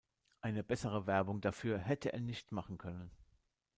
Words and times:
Eine 0.41 0.63
bessere 0.63 1.05
Werbung 1.05 1.41
dafür 1.41 1.77
hätte 1.77 2.11
er 2.11 2.21
nicht 2.21 2.51
machen 2.51 2.79
können. 2.79 3.11